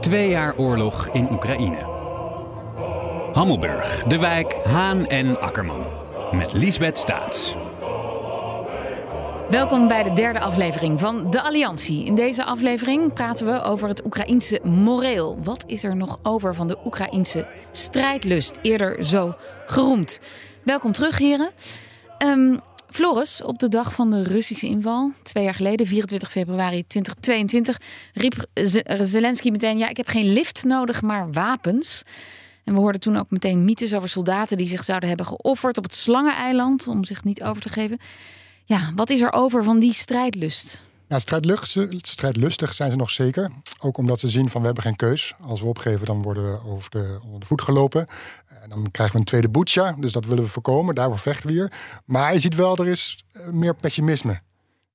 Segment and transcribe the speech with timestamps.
[0.00, 1.78] Twee jaar oorlog in Oekraïne.
[3.32, 5.86] Hammelburg, De Wijk, Haan en Akkerman.
[6.32, 7.54] Met Liesbeth Staats.
[9.50, 12.04] Welkom bij de derde aflevering van De Alliantie.
[12.04, 15.38] In deze aflevering praten we over het Oekraïense moreel.
[15.42, 19.34] Wat is er nog over van de Oekraïense strijdlust, eerder zo
[19.66, 20.20] geroemd?
[20.62, 21.50] Welkom terug, heren.
[22.24, 27.80] Um, Floris, op de dag van de Russische inval, twee jaar geleden, 24 februari 2022,
[28.12, 28.46] riep
[29.00, 32.02] Zelensky meteen: Ja, ik heb geen lift nodig, maar wapens.
[32.64, 35.84] En we hoorden toen ook meteen mythes over soldaten die zich zouden hebben geofferd op
[35.84, 37.98] het Slangeneiland om zich niet over te geven.
[38.64, 40.84] Ja, wat is er over van die strijdlust?
[41.08, 41.18] Ja,
[42.00, 43.50] strijdlustig zijn ze nog zeker.
[43.80, 45.34] Ook omdat ze zien van we hebben geen keus.
[45.40, 48.06] Als we opgeven, dan worden we over de, onder de voet gelopen.
[48.68, 50.94] En dan krijgen we een tweede Butsja, dus dat willen we voorkomen.
[50.94, 51.72] Daarvoor vechten we hier.
[52.04, 54.40] Maar je ziet wel, er is eh, meer pessimisme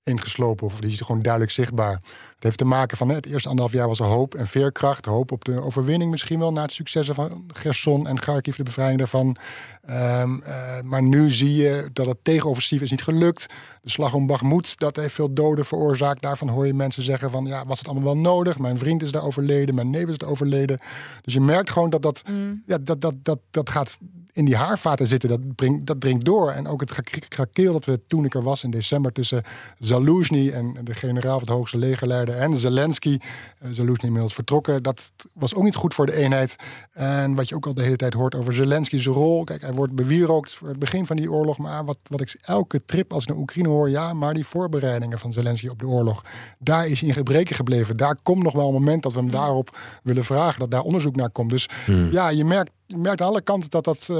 [0.03, 0.65] ingeslopen.
[0.65, 1.93] Of die is gewoon duidelijk zichtbaar.
[2.35, 5.05] Het heeft te maken van het eerste anderhalf jaar was er hoop en veerkracht.
[5.05, 8.99] Hoop op de overwinning misschien wel na het successen van Gerson en Kharkiv, de bevrijding
[8.99, 9.35] daarvan.
[9.81, 13.45] Ehm, eh, maar nu zie je dat het tegenoffensief is niet gelukt.
[13.81, 16.21] De slag om Bakhmut, dat heeft veel doden veroorzaakt.
[16.21, 18.59] Daarvan hoor je mensen zeggen van ja, was het allemaal wel nodig?
[18.59, 20.79] Mijn vriend is daar overleden, mijn neef is daar overleden.
[21.21, 22.63] Dus je merkt gewoon dat dat, mm.
[22.65, 23.97] ja, dat, dat, dat, dat gaat
[24.33, 26.51] in die haarvaten zitten, dat, brengt, dat dringt door.
[26.51, 29.43] En ook het gekrakeel dat we toen ik er was in december tussen
[29.77, 33.17] Zaluzny en de generaal van het hoogste legerleider en Zelensky.
[33.63, 34.83] Uh, Zaluzny inmiddels vertrokken.
[34.83, 36.55] Dat was ook niet goed voor de eenheid.
[36.91, 39.43] En wat je ook al de hele tijd hoort over Zelensky's rol.
[39.43, 41.57] Kijk, hij wordt bewierookt voor het begin van die oorlog.
[41.57, 45.19] Maar wat, wat ik elke trip als ik naar Oekraïne hoor, ja, maar die voorbereidingen
[45.19, 46.23] van Zelensky op de oorlog,
[46.59, 47.97] daar is hij in gebreken gebleven.
[47.97, 51.15] Daar komt nog wel een moment dat we hem daarop willen vragen, dat daar onderzoek
[51.15, 51.49] naar komt.
[51.49, 52.11] Dus hmm.
[52.11, 54.17] ja, je merkt je merkt aan alle kanten dat, dat uh,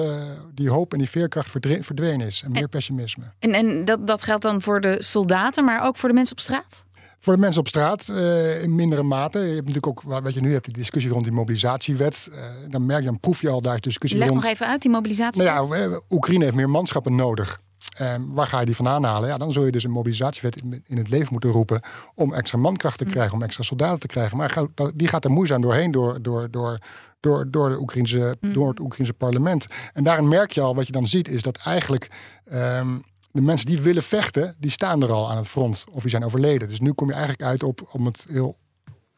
[0.54, 2.42] die hoop en die veerkracht verdwenen is.
[2.46, 3.24] En meer pessimisme.
[3.40, 6.42] En, en dat, dat geldt dan voor de soldaten, maar ook voor de mensen op
[6.42, 6.86] straat?
[7.20, 9.40] Voor de mensen op straat uh, in mindere mate.
[9.40, 12.28] Je hebt natuurlijk ook, wat je nu hebt, die discussie rond die mobilisatiewet.
[12.30, 12.38] Uh,
[12.70, 14.42] dan merk je, dan proef je al daar discussie Leg rond.
[14.42, 15.36] nog even uit, die mobilisiewet.
[15.36, 17.59] Nou ja, Oekraïne heeft meer manschappen nodig.
[18.02, 19.30] Um, waar ga je die vandaan halen?
[19.30, 21.82] Ja, dan zul je dus een mobilisatiewet in, het leven moeten roepen
[22.16, 23.12] om extra mankracht te mm.
[23.12, 24.38] krijgen, om extra soldaten te krijgen.
[24.38, 26.80] Maar die gaat er moeizaam doorheen door, door, door,
[27.22, 28.54] door, door, de Oekraïnse, mm.
[28.54, 29.66] door het Oekraïnse parlement.
[29.94, 32.08] En daarin merk je al, wat je dan ziet, is dat eigenlijk
[32.54, 36.09] um, de mensen die willen vechten, die staan er al aan het front of die
[36.09, 36.68] zijn overleden.
[36.68, 38.56] Dus nu kom je eigenlijk uit op, om het heel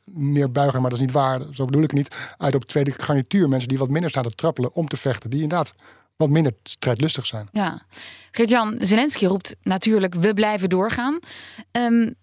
[0.06, 3.50] neerbuigen, maar dat is niet waar, zo bedoel ik het niet, uit op tweede garnituur.
[3.50, 5.74] Mensen die wat minder staan te trappelen om te vechten, die inderdaad
[6.16, 7.48] wat minder strijdlustig zijn.
[7.52, 7.86] Ja,
[8.32, 11.20] Geert-Jan Zelensky roept natuurlijk, we blijven doorgaan.
[11.72, 12.16] Um,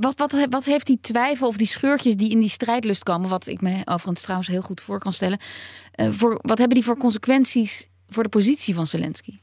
[0.00, 3.46] wat, wat, wat heeft die twijfel of die scheurtjes die in die strijdlust komen, wat
[3.46, 5.38] ik me overigens trouwens heel goed voor kan stellen,
[5.96, 9.38] uh, voor, wat hebben die voor consequenties voor de positie van Zelensky?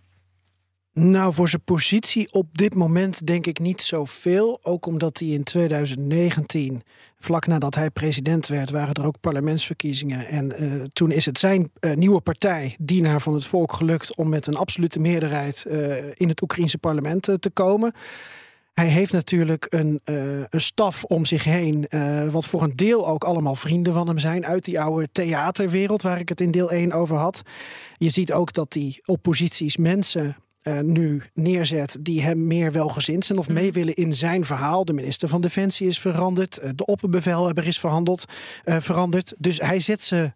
[0.94, 4.60] Nou, voor zijn positie op dit moment denk ik niet zoveel.
[4.62, 6.82] Ook omdat hij in 2019,
[7.20, 10.28] vlak nadat hij president werd, waren er ook parlementsverkiezingen.
[10.28, 14.30] En uh, toen is het zijn uh, nieuwe partij, Dienaar van het Volk, gelukt om
[14.30, 15.66] met een absolute meerderheid
[16.14, 17.94] in het Oekraïense parlement te komen.
[18.76, 23.08] Hij heeft natuurlijk een, uh, een staf om zich heen, uh, wat voor een deel
[23.08, 26.72] ook allemaal vrienden van hem zijn uit die oude theaterwereld waar ik het in deel
[26.72, 27.42] 1 over had.
[27.98, 33.40] Je ziet ook dat die opposities mensen uh, nu neerzet die hem meer welgezind zijn
[33.40, 33.72] of mee mm.
[33.72, 34.86] willen in zijn verhaal.
[34.86, 38.26] De minister van Defensie is veranderd, de opperbevelhebber is verhandeld,
[38.66, 39.34] uh, veranderd.
[39.38, 40.34] Dus hij zet ze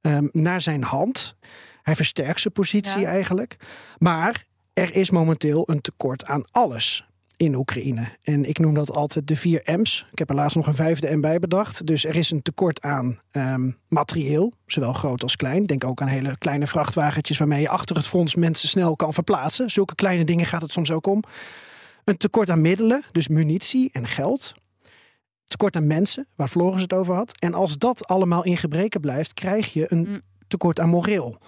[0.00, 1.36] um, naar zijn hand.
[1.82, 3.08] Hij versterkt zijn positie ja.
[3.08, 3.56] eigenlijk.
[3.98, 7.07] Maar er is momenteel een tekort aan alles
[7.38, 8.08] in Oekraïne.
[8.22, 10.06] En ik noem dat altijd de vier M's.
[10.12, 11.86] Ik heb er laatst nog een vijfde M bij bedacht.
[11.86, 15.62] Dus er is een tekort aan um, materieel, zowel groot als klein.
[15.62, 19.70] Denk ook aan hele kleine vrachtwagentjes waarmee je achter het fonds mensen snel kan verplaatsen.
[19.70, 21.22] Zulke kleine dingen gaat het soms ook om.
[22.04, 24.54] Een tekort aan middelen, dus munitie en geld.
[25.44, 27.40] Tekort aan mensen, waar Floris het over had.
[27.40, 30.20] En als dat allemaal in gebreken blijft, krijg je een mm.
[30.48, 31.38] tekort aan moreel.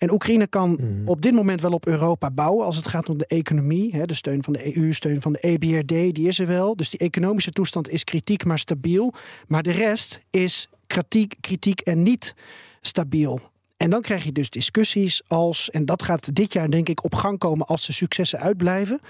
[0.00, 1.08] En Oekraïne kan mhm.
[1.08, 3.96] op dit moment wel op Europa bouwen als het gaat om de economie.
[3.96, 6.76] Hè, de steun van de EU, steun van de EBRD, die is er wel.
[6.76, 9.12] Dus die economische toestand is kritiek, maar stabiel.
[9.46, 12.34] Maar de rest is kritiek, kritiek en niet
[12.80, 13.40] stabiel.
[13.76, 17.14] En dan krijg je dus discussies als, en dat gaat dit jaar denk ik op
[17.14, 19.00] gang komen als de successen uitblijven.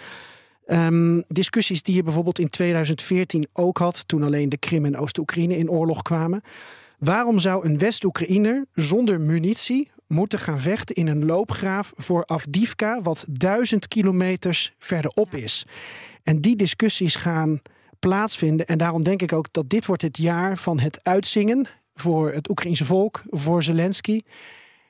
[0.67, 5.57] Um, discussies die je bijvoorbeeld in 2014 ook had, toen alleen de Krim en Oost-Oekraïne
[5.57, 6.43] in oorlog kwamen.
[6.99, 13.27] Waarom zou een West-Oekraïner zonder munitie moeten gaan vechten in een loopgraaf voor Afdivka, wat
[13.31, 15.67] duizend kilometers verderop is?
[16.23, 17.61] En die discussies gaan
[17.99, 18.67] plaatsvinden.
[18.67, 22.51] En daarom denk ik ook dat dit wordt het jaar van het uitzingen voor het
[22.51, 24.21] Oekraïnse volk, voor Zelensky.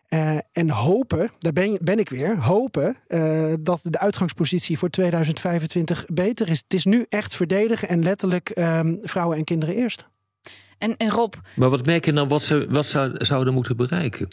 [0.09, 6.05] Uh, en hopen, daar ben, ben ik weer, hopen uh, dat de uitgangspositie voor 2025
[6.13, 6.59] beter is.
[6.59, 10.09] Het is nu echt verdedigen en letterlijk um, vrouwen en kinderen eerst.
[10.79, 11.35] En, en Rob.
[11.57, 14.29] Maar wat merk je nou wat ze wat zou, zouden moeten bereiken?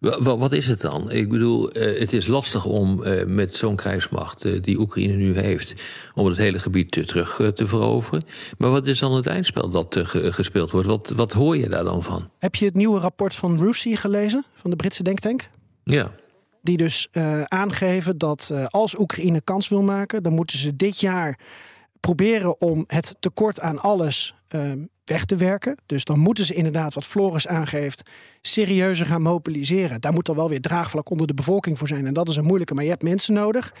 [0.00, 1.10] Wat, is het dan?
[1.10, 5.38] Ik bedoel, uh, het is lastig om uh, met zo'n krijgsmacht uh, die Oekraïne nu
[5.38, 5.74] heeft,
[6.14, 8.22] om het hele gebied terug te veroveren.
[8.58, 10.86] Maar wat is dan het eindspel dat gespeeld wordt?
[10.86, 12.30] Wat, wat hoor je daar dan van?
[12.38, 15.48] Heb je het nieuwe rapport van Rusi gelezen, van de Britse denktank?
[15.84, 16.10] Ja.
[16.62, 17.08] Die dus
[17.44, 21.38] aangeven dat als Oekraïne kans wil maken, dan moeten ze dit jaar
[22.00, 25.76] proberen om het tekort aan alles ehm, weg te werken.
[25.86, 28.10] Dus dan moeten ze inderdaad, wat Floris aangeeft,
[28.40, 30.00] serieuzer gaan mobiliseren.
[30.00, 32.06] Daar moet dan wel weer draagvlak onder de bevolking voor zijn.
[32.06, 33.72] En dat is een moeilijke, maar je hebt mensen nodig.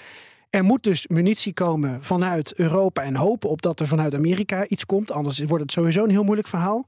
[0.50, 4.86] Er moet dus munitie komen vanuit Europa en hopen op dat er vanuit Amerika iets
[4.86, 5.12] komt.
[5.12, 6.86] Anders wordt het sowieso een heel moeilijk verhaal.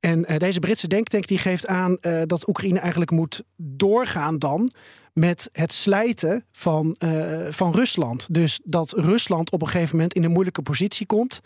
[0.00, 4.70] En uh, deze Britse denktank die geeft aan uh, dat Oekraïne eigenlijk moet doorgaan dan
[5.12, 8.34] met het slijten van, uh, van Rusland.
[8.34, 11.40] Dus dat Rusland op een gegeven moment in een moeilijke positie komt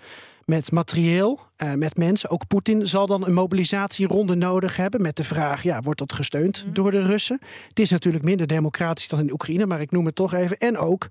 [0.47, 2.31] met materieel, uh, met mensen.
[2.31, 6.65] Ook Poetin zal dan een mobilisatieronde nodig hebben met de vraag: ja, wordt dat gesteund
[6.67, 6.75] mm.
[6.75, 7.41] door de Russen?
[7.69, 10.59] Het is natuurlijk minder democratisch dan in Oekraïne, maar ik noem het toch even.
[10.59, 11.09] En ook.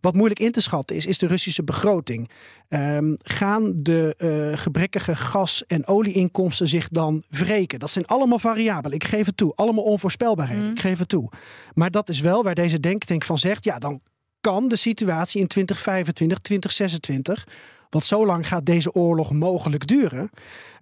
[0.00, 2.30] Wat moeilijk in te schatten is, is de Russische begroting.
[2.68, 7.78] Um, gaan de uh, gebrekkige gas- en olieinkomsten zich dan wreken?
[7.78, 8.96] Dat zijn allemaal variabelen.
[8.96, 9.52] Ik geef het toe.
[9.54, 10.64] Allemaal onvoorspelbaarheden.
[10.64, 10.70] Mm.
[10.70, 11.30] Ik geef het toe.
[11.74, 14.00] Maar dat is wel waar deze denktank van zegt: ja, dan
[14.48, 17.46] kan de situatie in 2025, 2026
[17.90, 20.30] want zo lang gaat deze oorlog mogelijk duren.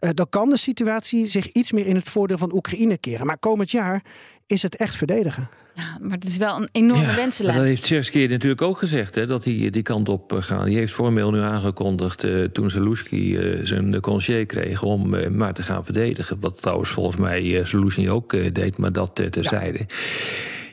[0.00, 3.26] Uh, dan kan de situatie zich iets meer in het voordeel van Oekraïne keren.
[3.26, 4.02] Maar komend jaar
[4.46, 5.48] is het echt verdedigen.
[5.74, 7.58] Ja, maar het is wel een enorme ja, wensenlijst.
[7.58, 10.64] Dat heeft Tsersky natuurlijk ook gezegd, hè, dat hij die kant op eh, gaat.
[10.64, 14.82] Die heeft formeel nu aangekondigd uh, toen Zelensky uh, zijn conseiller kreeg...
[14.82, 16.40] om uh, maar te gaan verdedigen.
[16.40, 19.78] Wat trouwens volgens mij uh, Zelensky ook deed, maar dat terzijde.
[19.78, 19.94] Ja.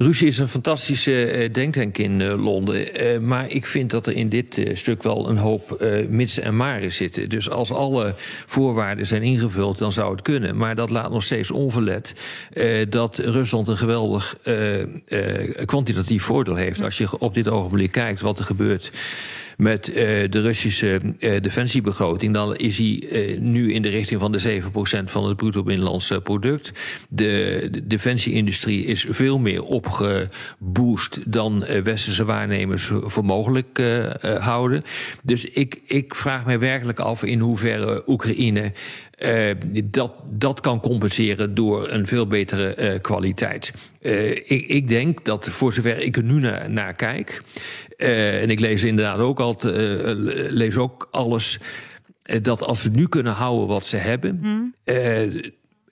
[0.04, 3.04] Ruzie is een fantastische uh, denktank in uh, Londen.
[3.04, 6.94] Uh, maar ik vind dat er in dit stuk wel een hoop mits en maren
[6.94, 7.30] zitten.
[7.30, 8.16] Dus als alle
[8.46, 10.58] voorwaarden zijn ingevuld, dan zou het kunnen.
[10.58, 12.14] Maar dat laat nog steeds onverlet
[12.90, 14.38] dat Rusland een geweldig
[15.66, 16.82] kwantitatief voordeel heeft.
[16.82, 18.92] Als je op dit ogenblik kijkt wat er gebeurt
[19.58, 19.96] met uh,
[20.30, 25.04] de Russische uh, defensiebegroting, dan is hij uh, nu in de richting van de 7%
[25.04, 26.72] van het bruto binnenlands product.
[27.10, 33.84] De, de defensieindustrie is veel meer opgeboost dan westerse waarnemers voor mogelijk
[34.40, 34.84] houden.
[35.24, 38.72] Dus ik, ik vraag mij werkelijk af in hoeverre Oekraïne
[39.84, 43.74] dat, dat kan compenseren door een veel betere kwaliteit.
[44.46, 47.42] Ik, ik, denk dat voor zover ik er nu naar kijk,
[48.04, 50.18] en ik lees inderdaad ook altijd,
[50.52, 51.60] lees ook alles,
[52.42, 54.40] dat als ze nu kunnen houden wat ze hebben.
[54.42, 54.74] Mm.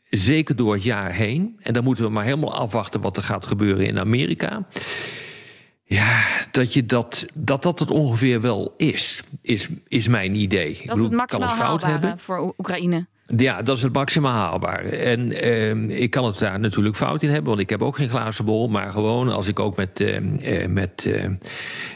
[0.09, 1.59] Zeker door het jaar heen.
[1.59, 4.65] En dan moeten we maar helemaal afwachten wat er gaat gebeuren in Amerika.
[5.83, 10.81] Ja, dat je dat, dat, dat het ongeveer wel is, is, is mijn idee.
[10.85, 13.07] Dat is het maximaal fout hebben voor Oekraïne.
[13.37, 14.85] Ja, dat is het maximaal haalbaar.
[14.85, 18.09] En uh, ik kan het daar natuurlijk fout in hebben, want ik heb ook geen
[18.09, 18.67] glazen bol.
[18.67, 21.25] Maar gewoon als ik ook met, uh, met, uh,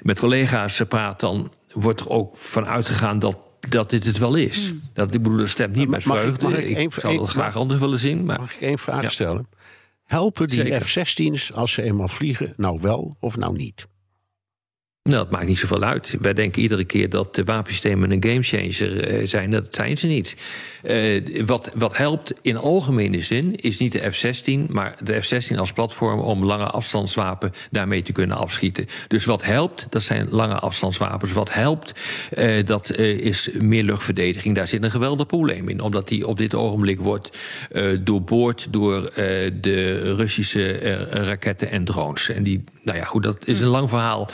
[0.01, 3.37] met collega's praat, dan wordt er ook van uitgegaan dat
[3.69, 4.67] dat dit het wel is.
[4.67, 4.81] Hmm.
[4.93, 6.47] Dat, ik bedoel, dat stemt niet met mag vreugde.
[6.47, 8.25] Ik, mag ik, ik zou dat graag anders willen zien.
[8.25, 8.39] Maar...
[8.39, 9.09] Mag ik één vraag ja.
[9.09, 9.47] stellen?
[10.03, 13.87] Helpen die F-16's als ze eenmaal vliegen nou wel of nou niet?
[15.09, 16.17] Nou, dat maakt niet zoveel uit.
[16.19, 19.51] Wij denken iedere keer dat de wapensystemen een gamechanger uh, zijn.
[19.51, 20.37] Dat zijn ze niet.
[20.83, 25.71] Uh, wat, wat helpt in algemene zin is niet de F-16, maar de F-16 als
[25.71, 28.87] platform om lange afstandswapen daarmee te kunnen afschieten.
[29.07, 31.31] Dus wat helpt, dat zijn lange afstandswapens.
[31.31, 31.93] Wat helpt,
[32.37, 34.55] uh, dat is meer luchtverdediging.
[34.55, 37.37] Daar zit een geweldig probleem in, omdat die op dit ogenblik wordt
[37.99, 39.11] doorboord door
[39.61, 40.77] de Russische
[41.11, 42.29] raketten en drones.
[42.29, 44.29] En die, nou ja, goed, dat is een lang verhaal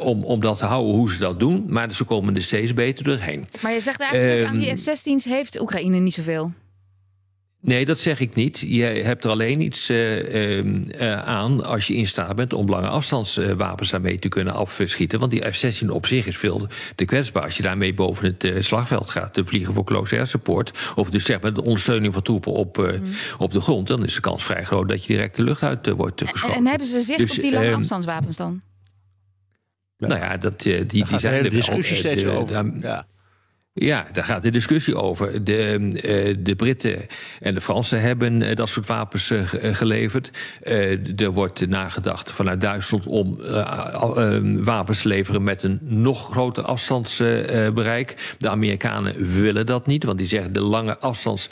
[0.00, 1.64] om, om dat te houden hoe ze dat doen.
[1.68, 3.48] Maar ze komen er steeds beter doorheen.
[3.62, 6.52] Maar je zegt eigenlijk uh, aan die F-16's heeft Oekraïne niet zoveel.
[7.68, 8.58] Nee, dat zeg ik niet.
[8.58, 12.88] Je hebt er alleen iets uh, uh, aan als je in staat bent om lange
[12.88, 15.18] afstandswapens daarmee te kunnen afschieten.
[15.18, 17.42] Want die F-16 op zich is veel te kwetsbaar.
[17.42, 20.92] Als je daarmee boven het uh, slagveld gaat te vliegen voor close air support.
[20.94, 23.12] Of dus zeg maar de ondersteuning van troepen op, mm.
[23.38, 23.86] op de grond.
[23.86, 26.56] Dan is de kans vrij groot dat je direct de lucht uit wordt geschoten.
[26.56, 28.60] En, en, hebben ze zicht dus, op die lange ehm, afstandswapens dan?
[29.98, 32.72] Nou ja, dat, die, die zijn er discussie steeds over.
[32.80, 33.06] ja.
[33.80, 35.44] Ja, daar gaat de discussie over.
[35.44, 37.06] De, uh, de Britten
[37.40, 40.30] en de Fransen hebben uh, dat soort wapens uh, geleverd.
[41.16, 43.36] er wordt nagedacht vanuit Duitsland om
[44.64, 48.34] wapens te leveren met een nog groter afstandsbereik.
[48.38, 51.50] de Amerikanen willen dat niet, want die zeggen de lange afstands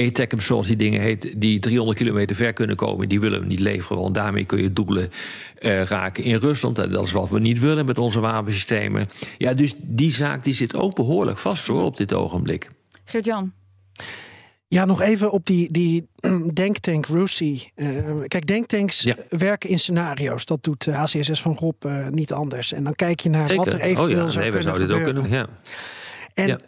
[0.00, 3.60] ATACMS, zoals die dingen heet, die 300 kilometer ver kunnen komen, die willen we niet
[3.60, 4.02] leveren.
[4.02, 5.10] Want daarmee kun je doelen
[5.60, 6.76] uh, raken in Rusland.
[6.76, 9.06] Dat is wat we niet willen met onze wapensystemen.
[9.38, 12.70] Ja, dus die zaak die zit ook behoorlijk vast hoor, op dit ogenblik.
[13.04, 13.52] Geert-Jan.
[14.68, 16.08] Ja, nog even op die, die
[16.52, 17.70] denktank Rusi.
[17.76, 19.14] Uh, kijk, denktanks ja.
[19.28, 20.44] werken in scenario's.
[20.44, 22.72] Dat doet de HCSS van Rob uh, niet anders.
[22.72, 23.64] En dan kijk je naar Zeker.
[23.64, 24.28] wat er eventueel oh, ja.
[24.28, 25.14] zou nee, kunnen zouden gebeuren.
[25.14, 25.82] Dit ook kunnen, ja.
[26.34, 26.58] En ja.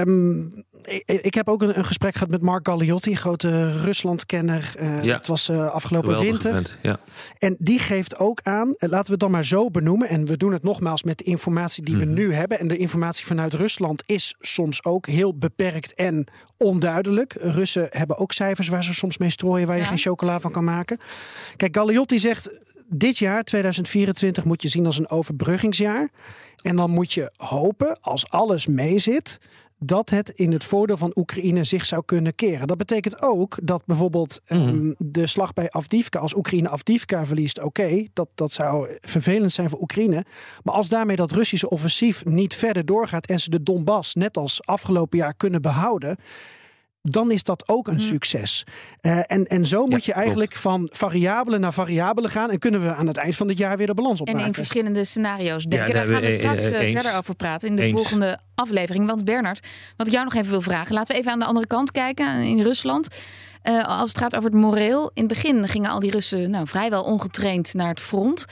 [0.00, 0.50] Um,
[0.86, 4.74] ik, ik, heb ook een, een, gesprek gehad met Mark Galliotti, grote Ruslandkenner.
[4.80, 5.16] Uh, ja.
[5.16, 6.50] Dat was uh, afgelopen Geweldig winter.
[6.50, 7.00] Event, ja.
[7.38, 10.08] En die geeft ook aan, uh, laten we het dan maar zo benoemen.
[10.08, 12.04] En we doen het nogmaals met de informatie die Mhm.
[12.04, 12.58] we nu hebben.
[12.58, 16.26] En de informatie vanuit Rusland is soms ook heel beperkt en
[16.56, 17.32] onduidelijk.
[17.40, 20.64] Russen hebben ook cijfers waar ze soms mee strooien, waar je geen chocola van kan
[20.64, 20.98] maken.
[21.56, 26.08] Kijk, Galliotti zegt, dit jaar, 2024, moet je zien als een overbruggingsjaar.
[26.62, 29.38] En dan moet je hopen, als alles meezit,
[29.78, 32.66] dat het in het voordeel van Oekraïne zich zou kunnen keren.
[32.66, 38.06] Dat betekent ook dat bijvoorbeeld um, de slag bij Avdivka, als Oekraïne Avdivka verliest, oké,
[38.12, 40.24] dat, dat zou vervelend zijn voor Oekraïne.
[40.62, 44.66] Maar als daarmee dat Russische offensief niet verder doorgaat en ze de Donbass net als
[44.66, 46.16] afgelopen jaar kunnen behouden.
[47.10, 48.64] Dan is dat ook een succes.
[49.02, 52.50] Uh, en, en zo moet je eigenlijk van variabele naar variabele gaan.
[52.50, 54.40] En kunnen we aan het eind van het jaar weer de balans opmaken.
[54.40, 55.88] En in verschillende scenario's denken.
[55.88, 57.00] Ja, Daar daar gaan we we- straks eh, eh, eens.
[57.02, 57.92] verder over praten in de Eens.
[57.92, 59.06] volgende aflevering.
[59.06, 60.94] Want Bernard, wat ik jou nog even wil vragen.
[60.94, 63.08] Laten we even aan de andere kant kijken, in Rusland.
[63.62, 65.10] Eh, als het gaat over het moreel.
[65.14, 68.44] In het begin gingen al die Russen nou, vrijwel ongetraind naar het front.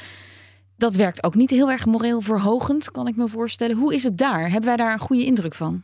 [0.76, 3.76] Dat werkt ook niet heel erg moreel verhogend, kan ik me voorstellen.
[3.76, 4.40] Hoe is het daar?
[4.42, 5.82] Hebben wij daar een goede indruk van?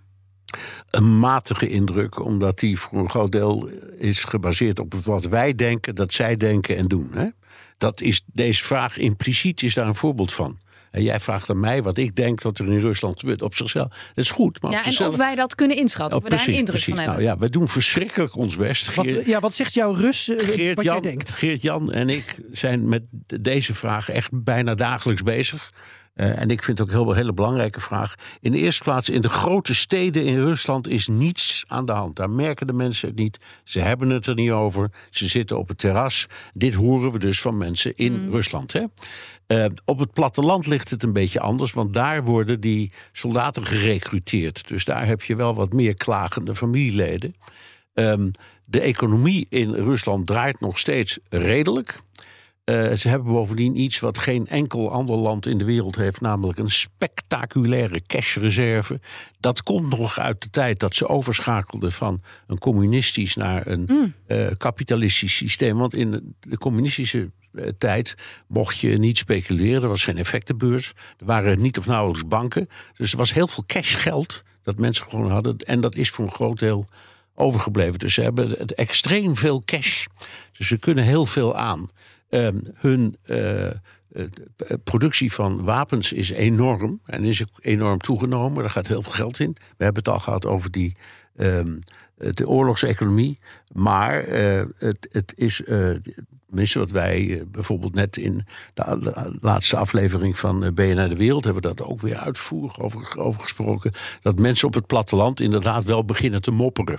[0.91, 5.95] Een matige indruk, omdat die voor een groot deel is gebaseerd op wat wij denken,
[5.95, 7.11] dat zij denken en doen.
[7.13, 7.27] Hè?
[7.79, 10.59] Dat is, deze vraag impliciet is daar een voorbeeld van.
[10.91, 13.43] En jij vraagt aan mij wat ik denk dat er in Rusland gebeurt.
[13.43, 14.63] Op zichzelf, dat is goed.
[14.63, 16.67] Maar Ja, en zichzelf, of wij dat kunnen inschatten, Oh, of we daar een indruk
[16.67, 16.95] precies.
[16.95, 17.23] van hebben.
[17.25, 18.95] Nou ja, we doen verschrikkelijk ons best.
[18.95, 21.31] Wat, Geert- ja, wat zegt jouw Rus, eh, wat jij denkt?
[21.31, 23.03] Geert-Jan en ik zijn met
[23.41, 25.73] deze vraag echt bijna dagelijks bezig.
[26.15, 28.15] Eh, en ik vind het ook een heel, hele belangrijke vraag.
[28.41, 32.17] In de eerste plaats, in de grote steden in Rusland is niets aan de hand.
[32.17, 33.39] Daar merken de mensen het niet.
[33.65, 34.91] Ze hebben het er niet over.
[35.11, 36.27] Ze zitten op het terras.
[36.55, 38.73] Dit horen we dus van mensen in Rusland.
[38.73, 38.85] Hè?
[39.47, 44.69] Eh, op het platteland ligt het een beetje anders, want daar worden die soldaten gerecruiteerd.
[44.69, 47.35] Dus daar heb je wel wat meer klagende familieleden.
[47.95, 48.31] Ehm,
[48.65, 52.01] de economie in Rusland draait nog steeds redelijk.
[52.65, 56.59] Eh, ze hebben bovendien iets wat geen enkel ander land in de wereld heeft, namelijk
[56.59, 59.01] een spectaculaire cashreserve.
[59.41, 64.51] Dat komt nog uit de tijd dat ze overschakelden van een communistisch naar een eh,
[64.57, 65.79] kapitalistisch systeem.
[65.79, 68.15] Want in de communistische eh, tijd
[68.49, 69.83] mocht je niet speculeren.
[69.83, 70.93] Er was geen effectenbeurs.
[71.19, 72.69] Er waren niet of nauwelijks banken.
[72.97, 75.57] Dus er was heel veel cashgeld dat mensen gewoon hadden.
[75.57, 76.87] En dat is voor een groot deel
[77.35, 77.99] overgebleven.
[77.99, 80.07] Dus ze hebben het extreem veel cash.
[80.59, 81.89] Dus ze kunnen heel veel aan.
[82.31, 83.75] Ehm, hun eh, eh,
[84.85, 87.01] productie van wapens is enorm.
[87.05, 88.61] En is ook enorm toegenomen.
[88.63, 89.53] Daar gaat heel veel geld in.
[89.77, 90.97] We hebben het al gehad over die.
[91.37, 91.79] ehm,
[92.35, 93.39] de oorlogseconomie.
[93.73, 94.23] Maar
[94.79, 95.63] het, het is.
[95.63, 95.91] eh,
[96.47, 98.45] Tenminste, wat wij bijvoorbeeld net in
[98.75, 102.81] de laatste aflevering van BNR De Wereld hebben dat ook weer uitvoerig
[103.17, 103.93] over gesproken.
[104.23, 106.99] Dat mensen op het platteland inderdaad wel beginnen te mopperen.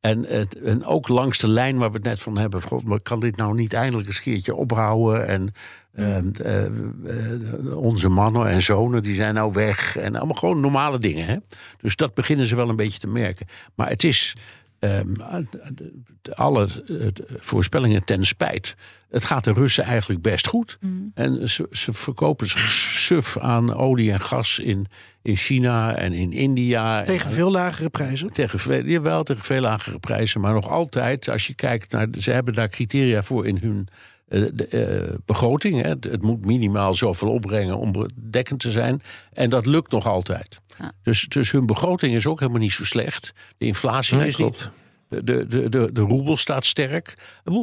[0.00, 2.62] En, en ook langs de lijn waar we het net van hebben.
[2.62, 5.26] God, maar kan dit nou niet eindelijk eens een keertje ophouden?
[5.26, 5.54] En
[5.92, 9.96] eh, eh, onze mannen en zonen die zijn nou weg.
[9.96, 11.26] En allemaal gewoon normale dingen.
[11.26, 11.36] Hè?
[11.80, 13.46] Dus dat beginnen ze wel een beetje te merken.
[13.74, 14.36] Maar het is
[14.80, 15.14] ehm,
[16.34, 16.68] alle
[17.38, 18.76] voorspellingen ten spijt.
[19.10, 20.78] Het gaat de Russen eigenlijk best goed.
[21.14, 24.86] En ze, ze verkopen zich suf aan olie en gas in,
[25.22, 27.02] in China en in India.
[27.02, 28.32] Tegen veel lagere prijzen.
[28.32, 30.40] Tegen veel, jawel, tegen veel lagere prijzen.
[30.40, 32.08] Maar nog altijd, als je kijkt naar.
[32.18, 33.88] Ze hebben daar criteria voor in hun
[34.28, 35.82] eh, de, eh, begroting.
[35.82, 35.88] Hè.
[35.88, 39.02] Het, het moet minimaal zoveel opbrengen om dekkend te zijn.
[39.32, 40.59] En dat lukt nog altijd.
[40.78, 40.92] Ja.
[41.02, 43.32] Dus, dus hun begroting is ook helemaal niet zo slecht.
[43.58, 44.56] De inflatie Nee, is niet.
[44.56, 44.70] klopt.
[45.08, 47.14] De, de, de, de, de roebel staat sterk.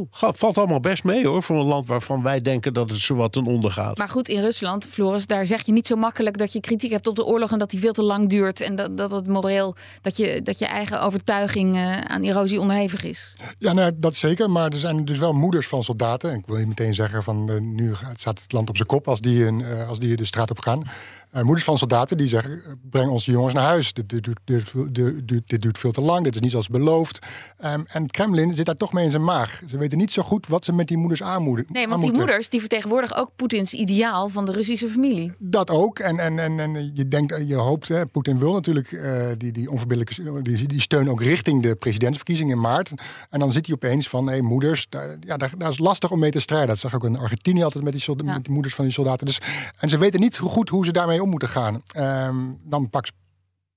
[0.09, 1.43] Valt allemaal best mee hoor.
[1.43, 3.97] Voor een land waarvan wij denken dat het zowat ten onder gaat.
[3.97, 7.07] Maar goed, in Rusland, Floris, daar zeg je niet zo makkelijk dat je kritiek hebt
[7.07, 9.75] op de oorlog en dat die veel te lang duurt en dat, dat het moreel,
[10.01, 13.33] dat je, dat je eigen overtuiging eh, aan erosie onderhevig is.
[13.57, 14.49] Ja, nou, dat zeker.
[14.49, 16.33] Maar er zijn dus wel moeders van soldaten.
[16.33, 19.21] Ik wil niet meteen zeggen van eh, nu staat het land op zijn kop als
[19.21, 20.81] die, een, eh, als die de straat op gaan.
[21.35, 23.93] Uh, moeders van soldaten die zeggen: breng onze jongens naar huis.
[23.93, 27.19] Dit, dit, dit, dit, duurt veel te lang, dit is niet zoals beloofd.
[27.65, 29.61] Um, en het Kremlin zit daar toch mee in zijn maag.
[29.67, 31.65] Ze weten niet zo goed wat ze met die moeders aanmoeden.
[31.69, 35.31] Nee, want die moeders die vertegenwoordigen ook Poetins ideaal van de Russische familie.
[35.39, 35.99] Dat ook.
[35.99, 40.41] En, en, en, en je denkt, je hoopt, Poetin wil natuurlijk uh, die, die onverbiddelijke
[40.41, 42.91] die, die steun ook richting de presidentsverkiezingen in maart.
[43.29, 46.11] En dan zit hij opeens van: hé, hey, moeders, daar, ja, daar, daar, is lastig
[46.11, 46.67] om mee te strijden.
[46.67, 49.25] Dat zag ook in Argentinië altijd met die, met die moeders van die soldaten.
[49.25, 49.41] Dus,
[49.79, 51.81] en ze weten niet zo goed hoe ze daarmee om moeten gaan.
[51.97, 53.07] Um, dan pak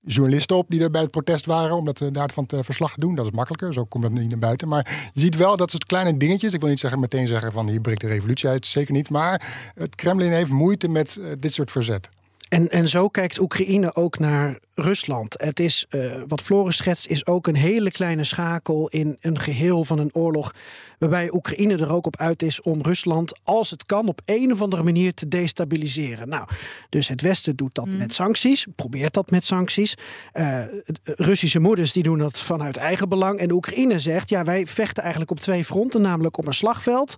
[0.01, 3.15] journalisten op die er bij het protest waren om dat uh, daarvan te verslag doen.
[3.15, 4.69] Dat is makkelijker, zo komt dat niet naar buiten.
[4.69, 6.53] Maar je ziet wel dat het kleine dingetjes.
[6.53, 9.11] Ik wil niet zeggen meteen zeggen van hier breekt de revolutie uit, zeker niet.
[9.11, 12.09] Maar het Kremlin heeft moeite met uh, dit soort verzet.
[12.51, 15.35] En, en zo kijkt Oekraïne ook naar Rusland.
[15.39, 19.85] Het is, uh, wat Floris schetst, is ook een hele kleine schakel in een geheel
[19.85, 20.55] van een oorlog.
[20.99, 24.63] Waarbij Oekraïne er ook op uit is om Rusland, als het kan, op een of
[24.63, 26.29] andere manier te destabiliseren.
[26.29, 26.49] Nou,
[26.89, 27.97] dus het Westen doet dat mm.
[27.97, 29.95] met sancties, probeert dat met sancties.
[30.35, 30.59] Uh,
[31.03, 33.39] Russische moeders die doen dat vanuit eigen belang.
[33.39, 37.15] En Oekraïne zegt, ja, wij vechten eigenlijk op twee fronten, namelijk op een slagveld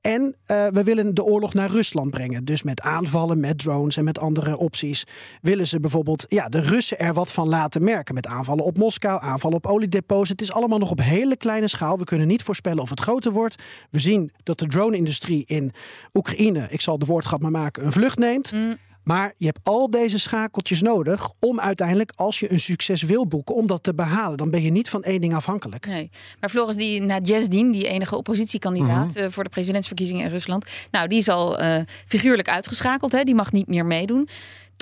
[0.00, 2.44] en uh, we willen de oorlog naar Rusland brengen.
[2.44, 5.04] Dus met aanvallen, met drones en met andere opties.
[5.42, 8.14] Willen ze bijvoorbeeld ja, de Russen er wat van laten merken.
[8.14, 10.28] Met aanvallen op Moskou, aanvallen op oliedepots.
[10.28, 11.98] Het is allemaal nog op hele kleine schaal.
[11.98, 13.62] We kunnen niet voorspellen of het groter wordt.
[13.90, 15.72] We zien dat de drone-industrie in
[16.12, 18.52] Oekraïne, ik zal de woordschap maar maken, een vlucht neemt.
[18.52, 18.76] Mm.
[19.04, 23.54] Maar je hebt al deze schakeltjes nodig om uiteindelijk, als je een succes wil boeken,
[23.54, 24.36] om dat te behalen.
[24.36, 25.86] Dan ben je niet van één ding afhankelijk.
[25.86, 26.10] Nee.
[26.40, 29.30] Maar Floris, die Nadjezdin, die enige oppositiekandidaat mm -hmm.
[29.30, 31.76] voor de presidentsverkiezingen in Rusland, nou, die is al uh,
[32.06, 33.12] figuurlijk uitgeschakeld.
[33.12, 33.22] Hè?
[33.22, 34.28] Die mag niet meer meedoen.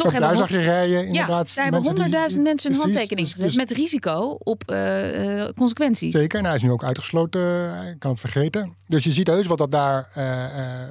[0.03, 1.49] Toch hebben daar zag je rijden inderdaad.
[1.49, 3.47] Ja, daar hebben honderdduizend mensen hun handtekening dus- gezet.
[3.47, 6.13] Dus, met risico op uh, uh, consequenties.
[6.13, 7.41] Zeker, en hij is nu ook uitgesloten.
[7.75, 8.77] Hij kan het vergeten.
[8.87, 10.45] Dus je ziet heus wat dat daar uh,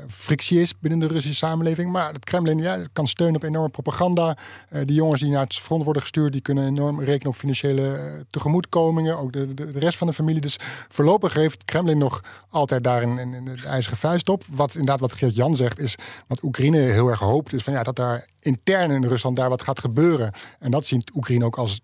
[0.09, 1.91] frictie is binnen de Russische samenleving.
[1.91, 4.37] Maar het Kremlin ja, kan steunen op enorme propaganda.
[4.69, 6.31] die jongens die naar het front worden gestuurd...
[6.31, 7.99] die kunnen enorm rekenen op financiële
[8.29, 9.17] tegemoetkomingen.
[9.17, 10.41] Ook de, de, de, rest van de familie.
[10.41, 14.43] Dus voorlopig heeft Kremlin nog altijd daar in, in, in de ijzeren vuist op.
[14.51, 15.95] Wat inderdaad wat Geert-Jan zegt is...
[16.27, 19.62] wat Oekraïne heel erg hoopt is van ja, dat daar intern in Rusland daar wat
[19.62, 20.31] gaat gebeuren.
[20.60, 21.81] En dat ziet Oekraïne ook als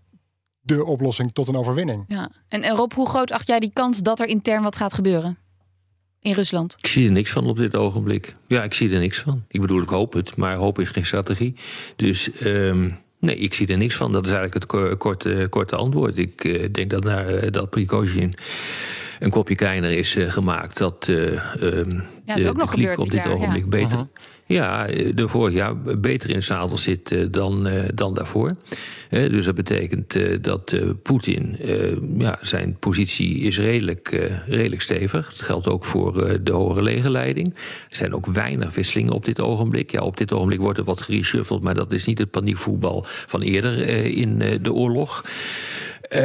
[0.63, 2.06] de oplossing tot een overwinning.
[2.08, 2.32] Ja.
[2.47, 5.38] En, en Rob, hoe groot acht jij die kans dat er intern wat gaat gebeuren?
[6.21, 6.76] In Rusland?
[6.78, 8.36] Ik zie er niks van op dit ogenblik.
[8.47, 9.43] Ja, ik zie er niks van.
[9.47, 11.56] Ik bedoel, ik hoop het, maar hoop is geen strategie.
[11.95, 14.12] Dus um, nee, ik zie er niks van.
[14.12, 16.17] Dat is eigenlijk het korte, korte antwoord.
[16.17, 18.34] Ik uh, denk dat, naar, uh, dat Prigozhin
[19.19, 20.78] een kopje kleiner is uh, gemaakt.
[20.78, 23.69] Dat uh, um, ja, is ook nog gebeurd op dit ogenblik ja.
[23.69, 23.91] beter.
[23.91, 24.08] Uh -huh
[24.54, 24.86] ja,
[25.16, 28.56] de vorig jaar beter in zadel zit uh, dan, uh, dan daarvoor.
[29.10, 31.58] Dus dat betekent dat Poetin,
[32.18, 35.30] ja, zijn positie is redelijk, redelijk stevig.
[35.30, 37.54] Dat geldt ook voor de hogere legerleiding.
[37.89, 39.92] Er zijn ook weinig wisselingen op dit ogenblik.
[39.92, 43.42] Ja, op dit ogenblik wordt er wat gereshuffeld, maar dat is niet het paniekvoetbal van
[43.42, 45.24] eerder in de oorlog.
[46.10, 46.20] Uh,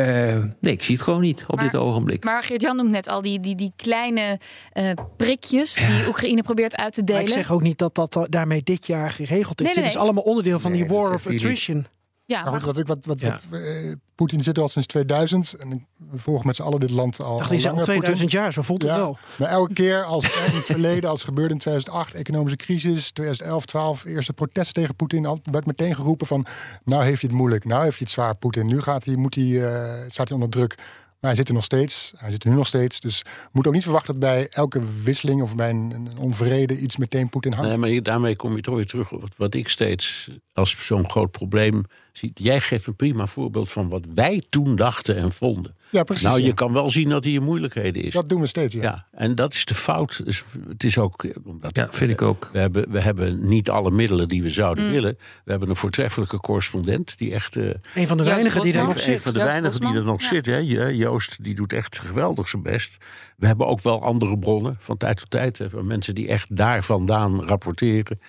[0.60, 2.24] nee, ik zie het gewoon niet op maar, dit ogenblik.
[2.24, 4.38] Maar Geert-Jan noemt net al die, die, die kleine
[4.74, 7.22] uh, prikjes die Oekraïne probeert uit te delen.
[7.22, 9.66] Maar ik zeg ook niet dat dat daarmee dit jaar geregeld is.
[9.66, 9.84] Nee, nee, nee.
[9.84, 11.86] Dit is allemaal onderdeel van nee, die war of attrition.
[12.28, 13.38] Ja, maar, maar goed, wat, wat, wat, ja.
[13.50, 16.90] wat uh, Poetin zit er al sinds 2000 en we volgen met z'n allen dit
[16.90, 17.38] land al.
[17.38, 19.18] Dacht, al, al 2000 jaar, zo voelt het ja, wel.
[19.36, 23.64] Maar elke keer als in het verleden, als het gebeurde in 2008, economische crisis, 2011,
[23.64, 26.46] 12, eerste protesten tegen Poetin, werd meteen geroepen van,
[26.84, 28.66] nou heeft hij het moeilijk, nou heeft hij het zwaar, Poetin.
[28.66, 30.74] Nu gaat hij, moet hij, uh, staat hij onder druk.
[31.20, 32.12] Maar hij zit er nog steeds.
[32.16, 33.00] Hij zit er nu nog steeds.
[33.00, 37.28] Dus moet ook niet verwachten dat bij elke wisseling of bij een, onvrede iets meteen
[37.28, 37.68] Poetin hangt.
[37.68, 41.30] Nee, maar daarmee kom je toch weer terug op wat ik steeds als zo'n groot
[41.30, 42.30] probleem zie.
[42.34, 45.76] Jij geeft een prima voorbeeld van wat wij toen dachten en vonden.
[45.90, 46.24] Ja, precies.
[46.24, 46.52] Nou, je ja.
[46.52, 48.12] kan wel zien dat hij in moeilijkheden is.
[48.12, 48.82] Dat doen we steeds, ja.
[48.82, 50.24] ja en dat is de fout.
[50.24, 51.26] Dus het is ook.
[51.44, 52.48] Omdat ja, vind ik ook.
[52.52, 54.90] We hebben, we hebben niet alle middelen die we zouden mm.
[54.90, 55.16] willen.
[55.44, 57.56] We hebben een voortreffelijke correspondent die echt.
[57.56, 59.14] Uh, een van de weinigen die er nog zit.
[59.14, 60.28] Een van de weinigen die er nog ja.
[60.28, 60.46] zit.
[60.46, 60.56] Hè.
[60.88, 62.96] Joost, die doet echt geweldig zijn best.
[63.36, 65.58] We hebben ook wel andere bronnen van tijd tot tijd.
[65.58, 68.20] Hè, van mensen die echt daar vandaan rapporteren.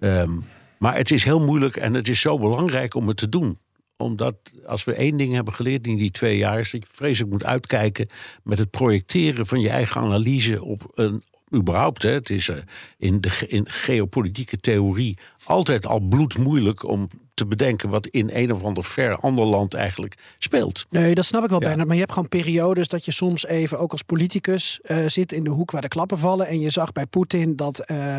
[0.00, 0.44] Um,
[0.78, 3.58] maar het is heel moeilijk en het is zo belangrijk om het te doen
[3.96, 7.32] omdat als we één ding hebben geleerd in die twee jaar, is dat je vreselijk
[7.32, 8.08] moet uitkijken
[8.42, 11.22] met het projecteren van je eigen analyse op een.
[11.54, 12.56] Überhaupt, hè, het is uh,
[12.98, 18.62] in de in geopolitieke theorie altijd al bloedmoeilijk om te bedenken wat in een of
[18.62, 20.86] ander ver ander land eigenlijk speelt.
[20.90, 21.66] Nee, dat snap ik wel Ja.
[21.66, 21.84] bijna.
[21.84, 25.44] Maar je hebt gewoon periodes dat je soms even, ook als politicus, eh, zit in
[25.44, 26.46] de hoek waar de klappen vallen.
[26.46, 28.18] En je zag bij Poetin dat, eh,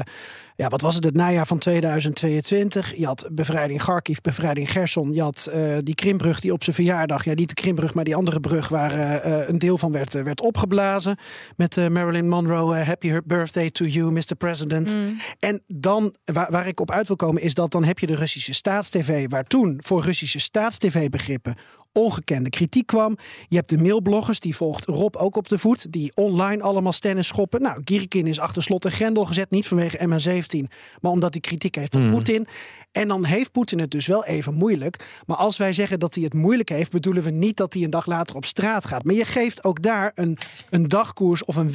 [0.56, 2.96] ja, wat was het, het najaar van 2022.
[2.96, 5.14] Je had bevrijding Kharkiv, bevrijding Gerson.
[5.14, 8.16] Je had eh, die Krimbrug die op zijn verjaardag, ja, niet de Krimbrug, maar die
[8.16, 11.18] andere brug waar een deel van werd, werd opgeblazen.
[11.56, 14.36] Met eh, Marilyn Monroe, Happy Birthday to you, Mr.
[14.38, 14.96] President.
[15.40, 18.16] En dan, waar, waar ik op uit wil komen, is dat dan heb je de
[18.16, 21.56] Russische staatstv, waar toen voor Russische staatstv-begrippen
[21.98, 23.18] ongekende kritiek kwam.
[23.48, 27.28] Je hebt de mailbloggers, die volgt Rob ook op de voet, die online allemaal stennis
[27.28, 27.62] schoppen.
[27.62, 30.68] Nou, Girikin is achter slot en grendel gezet, niet vanwege MH17,
[31.02, 32.48] maar omdat hij kritiek heeft op Poetin.
[32.92, 35.22] En dan heeft Poetin het dus wel even moeilijk.
[35.26, 37.90] Maar als wij zeggen dat hij het moeilijk heeft, bedoelen we niet dat hij een
[37.90, 39.04] dag later op straat gaat.
[39.04, 40.38] Maar je geeft ook daar een,
[40.70, 41.72] een dagkoers of een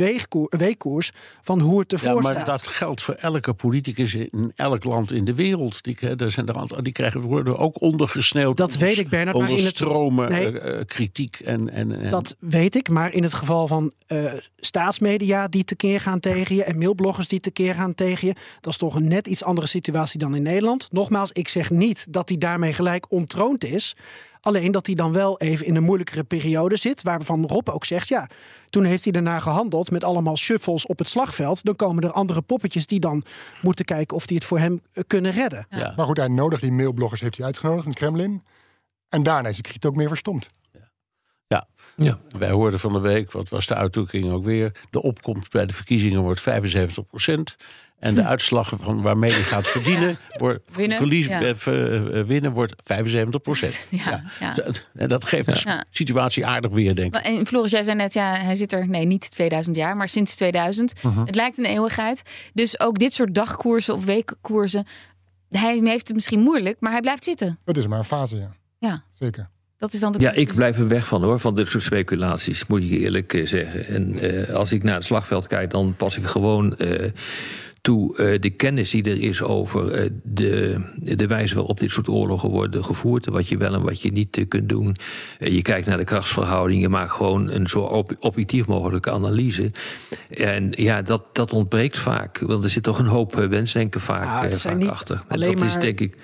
[0.50, 2.46] weekkoers, van hoe het Ja, ervoor maar staat.
[2.46, 5.82] dat geldt voor elke politicus in elk land in de wereld.
[5.82, 8.56] Die, daar zijn er, die krijgen, worden ook ondergesneeuwd.
[8.56, 9.76] Dat weet ik, Bernard, maar in het-
[10.14, 10.60] Nee.
[10.60, 11.70] eh, eh, kritiek en...
[11.70, 16.20] en, en Dat weet ik, maar in het geval van eh, staatsmedia die tekeer gaan
[16.20, 19.44] tegen je en mailbloggers die tekeer gaan tegen je, dat is toch een net iets
[19.44, 20.88] andere situatie dan in Nederland.
[20.92, 23.96] Nogmaals, ik zeg niet dat hij daarmee gelijk ontroond is.
[24.40, 27.02] Alleen dat hij dan wel even in een moeilijkere periode zit.
[27.02, 28.28] Waarvan Rob ook zegt, ja,
[28.70, 31.64] toen heeft hij daarna gehandeld met allemaal shuffles op het slagveld.
[31.64, 33.24] Dan komen er andere poppetjes die dan
[33.60, 35.66] moeten kijken of die het voor hem kunnen redden.
[35.70, 35.92] ja.
[35.96, 38.42] Maar goed, hij nodigt die mailbloggers heeft hij uitgenodigd in het Kremlin.
[39.12, 40.48] En daarna is de kritiek ook meer verstomd.
[41.48, 41.66] Ja.
[41.96, 42.18] Ja.
[42.38, 44.72] Wij hoorden van de week, wat was de uitdrukking ook weer?
[44.90, 46.44] De opkomst bij de verkiezingen wordt 75%
[47.98, 51.42] En de uitslag van waarmee hij gaat verdienen, wordt, Winnen, verlies, ja.
[51.42, 54.54] eh, ver- eh, winnen wordt 75 Ja, ja.
[54.94, 57.12] En dat geeft de situatie aardig weer, denk ik.
[57.22, 60.08] Maar- En Floris, jij zei net, ja, hij zit er, nee, niet 2000 jaar, maar
[60.08, 60.92] sinds 2000.
[61.24, 62.22] Het lijkt een eeuwigheid.
[62.54, 64.86] Dus ook dit soort dagkoersen of weekkoersen,
[65.50, 67.58] hij heeft het misschien moeilijk, maar hij blijft zitten.
[67.64, 68.52] Dat is maar een fase, ja.
[68.88, 69.48] Ja, Zeker.
[69.78, 72.66] dat is dan de Ja, ik blijf er weg van hoor, van dit soort speculaties,
[72.66, 73.86] moet ik eerlijk eh, zeggen.
[73.86, 77.10] En eh, als ik naar het slagveld kijk, dan pas ik gewoon eh,
[77.80, 80.80] toe eh, de kennis die er is over eh, de,
[81.16, 83.26] de wijze waarop dit soort oorlogen worden gevoerd.
[83.26, 84.96] en Wat je wel en wat je niet kunt doen.
[85.38, 89.70] Je kijkt naar de krachtsverhouding, je maakt gewoon een zo ob- objectief mogelijke analyse.
[90.30, 94.42] En ja, dat, dat ontbreekt vaak, want er zit toch een hoop wensdenken vaak, Ah,
[94.42, 95.16] het zijn vaak niet achter.
[95.16, 96.16] En alleen dat is maar- denk ik.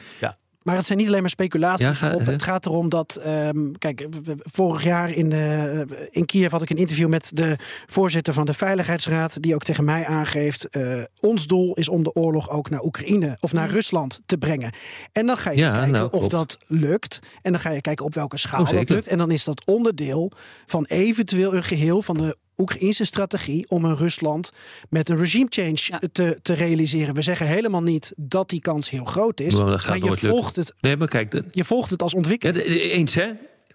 [0.69, 1.87] Maar het zijn niet alleen maar speculaties.
[1.87, 3.17] Ja, ga- het gaat erom dat.
[3.17, 4.07] ehm, kijk,
[4.39, 8.55] vorig jaar in, eh, in Kiev had ik een interview met de voorzitter van de
[8.55, 9.43] Veiligheidsraad.
[9.43, 10.69] Die ook tegen mij aangeeft.
[10.69, 14.73] eh, ons doel is om de oorlog ook naar Oekraïne of naar Rusland te brengen.
[15.13, 17.19] En dan ga je Ja, kijken nou, of dat lukt.
[17.43, 19.07] En dan ga je kijken op welke schaal Oh, dat lukt.
[19.07, 20.33] En dan is dat onderdeel
[20.67, 22.37] van eventueel een geheel van de.
[22.59, 24.53] Oekraïnse strategie om een Rusland
[24.91, 26.01] met een regime change Ja.
[26.13, 27.15] te, te realiseren.
[27.15, 29.55] We zeggen helemaal niet dat die kans heel groot is.
[29.55, 32.67] Maar je volgt het Nee, maar kijk, je volgt het als ontwikkeling.
[32.67, 33.27] eens hè?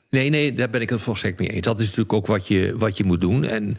[0.09, 1.65] Nee, nee, daar ben ik het volstrekt mee eens.
[1.65, 3.43] Dat is natuurlijk ook wat je, wat je moet doen.
[3.43, 3.77] En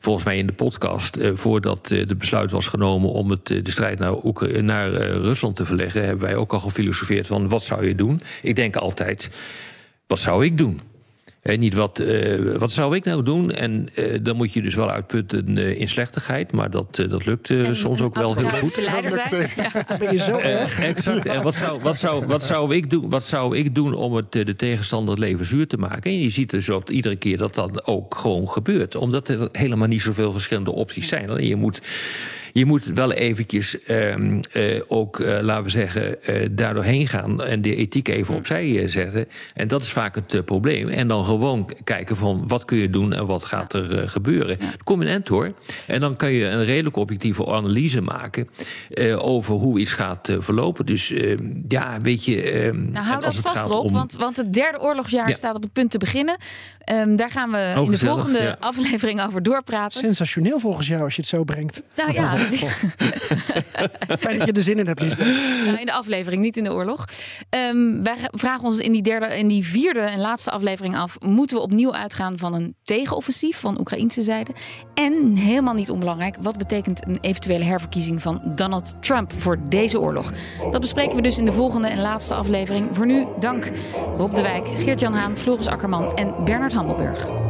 [0.00, 3.64] volgens mij in de podcast, eh, voordat eh, de besluit was genomen om het, eh,
[3.64, 7.48] de strijd naar, Oekra- naar eh, Rusland te verleggen, hebben wij ook al gefilosofeerd van
[7.48, 8.20] wat zou je doen?
[8.42, 9.30] Ik denk altijd,
[10.06, 10.80] wat zou ik doen?
[11.42, 13.50] Niet wat, eh, wat zou ik nou doen?
[13.50, 16.52] En eh, dan moet je dus wel uitputten eh, in slechtigheid.
[16.52, 18.70] Maar dat, eh, dat lukt eh, En soms ook wel heel goed.
[18.70, 19.04] zijn.
[19.98, 20.80] Ben je zo erg?
[20.82, 21.26] Exact.
[21.26, 24.32] En wat zou, wat, zou, wat, zou ik doen, wat zou ik doen om het,
[24.32, 26.10] de tegenstander het leven zuur te maken?
[26.10, 28.94] En je ziet dus ook iedere keer dat dat ook gewoon gebeurt.
[28.94, 31.30] Omdat er helemaal niet zoveel verschillende opties zijn.
[31.30, 31.80] Alleen je moet,
[32.52, 37.42] je moet wel eventjes ehm, eh, ook, eh, laten we zeggen, eh daar doorheen gaan.
[37.42, 39.28] En de ethiek even opzij eh, zetten.
[39.54, 40.88] En dat is vaak het probleem.
[40.88, 44.58] En dan gewoon kijken van wat kun je doen en wat gaat er eh, gebeuren.
[44.84, 45.52] Kom eind hoor.
[45.86, 48.48] En dan kan je een redelijk objectieve analyse maken
[48.90, 50.86] eh, over hoe iets gaat verlopen.
[50.86, 51.36] Dus eh,
[51.68, 52.42] ja, weet je.
[52.42, 55.34] eh, Nou, hou dat vast om- want, want het derde oorlogsjaar Ja.
[55.34, 56.36] staat op het punt te beginnen.
[56.84, 58.56] Ehm, daar gaan we in de gezellig, volgende ja.
[58.60, 60.00] aflevering over doorpraten.
[60.00, 61.82] Sensationeel volgens jou als je het zo brengt.
[61.96, 62.36] Nou ja,
[64.18, 65.36] Fijn dat je er zin in hebt, Lisbeth.
[65.64, 67.04] Nou, in de aflevering, niet in de oorlog.
[67.48, 71.56] Ehm, wij vragen ons in die, derde, in die vierde en laatste aflevering af: moeten
[71.56, 74.50] we opnieuw uitgaan van een tegenoffensief van Oekraïnse zijde?
[74.94, 80.32] En helemaal niet onbelangrijk, wat betekent een eventuele herverkiezing van Donald Trump voor deze oorlog?
[80.70, 82.88] Dat bespreken we dus in de volgende en laatste aflevering.
[82.92, 83.70] Voor nu, dank
[84.16, 87.49] Rob de Wijk, Geert-Jan Haan, Floris Akkerman en Bernard Handelburg.